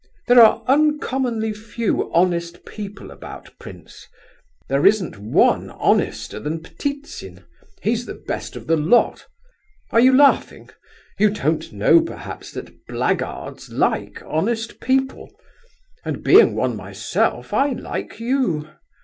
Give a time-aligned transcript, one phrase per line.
[0.27, 4.07] There are uncommonly few honest people about, prince;
[4.67, 7.45] there isn't one honester than Ptitsin,
[7.83, 9.27] he's the best of the lot.
[9.91, 10.71] Are you laughing?
[11.19, 15.31] You don't know, perhaps, that blackguards like honest people,
[16.03, 18.69] and being one myself I like you.